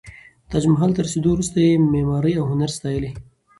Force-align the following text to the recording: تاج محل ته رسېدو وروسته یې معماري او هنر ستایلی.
تاج 0.49 0.63
محل 0.73 0.91
ته 0.95 1.01
رسېدو 1.05 1.29
وروسته 1.33 1.57
یې 1.65 1.71
معماري 1.93 2.33
او 2.37 2.45
هنر 2.51 2.69
ستایلی. 2.77 3.11